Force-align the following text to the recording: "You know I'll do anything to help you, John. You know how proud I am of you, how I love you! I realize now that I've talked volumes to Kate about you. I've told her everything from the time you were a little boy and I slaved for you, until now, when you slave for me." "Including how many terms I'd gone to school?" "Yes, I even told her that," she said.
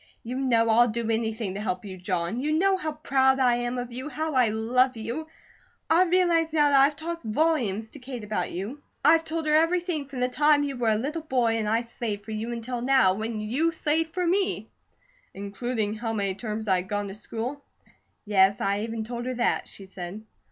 "You 0.23 0.39
know 0.39 0.67
I'll 0.71 0.87
do 0.87 1.11
anything 1.11 1.53
to 1.53 1.61
help 1.61 1.85
you, 1.85 1.95
John. 1.95 2.39
You 2.39 2.51
know 2.53 2.75
how 2.75 2.93
proud 2.93 3.37
I 3.39 3.57
am 3.57 3.77
of 3.77 3.91
you, 3.91 4.09
how 4.09 4.33
I 4.33 4.49
love 4.49 4.97
you! 4.97 5.27
I 5.91 6.05
realize 6.05 6.51
now 6.51 6.69
that 6.71 6.81
I've 6.81 6.95
talked 6.95 7.21
volumes 7.21 7.91
to 7.91 7.99
Kate 7.99 8.23
about 8.23 8.51
you. 8.51 8.81
I've 9.05 9.23
told 9.23 9.45
her 9.45 9.53
everything 9.53 10.07
from 10.07 10.19
the 10.21 10.27
time 10.27 10.63
you 10.63 10.75
were 10.75 10.89
a 10.89 10.95
little 10.97 11.21
boy 11.21 11.55
and 11.57 11.69
I 11.69 11.83
slaved 11.83 12.25
for 12.25 12.31
you, 12.31 12.51
until 12.51 12.81
now, 12.81 13.13
when 13.13 13.39
you 13.39 13.71
slave 13.71 14.07
for 14.09 14.25
me." 14.25 14.71
"Including 15.35 15.93
how 15.93 16.13
many 16.13 16.33
terms 16.33 16.67
I'd 16.67 16.87
gone 16.89 17.07
to 17.09 17.13
school?" 17.13 17.63
"Yes, 18.25 18.59
I 18.59 18.79
even 18.79 19.03
told 19.03 19.27
her 19.27 19.35
that," 19.35 19.67
she 19.67 19.85
said. 19.85 20.23